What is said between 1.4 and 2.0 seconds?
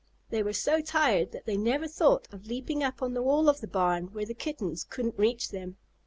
they never